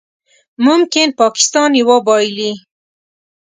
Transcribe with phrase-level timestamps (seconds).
[0.65, 2.51] ممکن پاکستان یې وبایلي